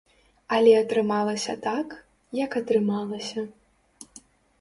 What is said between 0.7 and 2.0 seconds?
атрымалася так,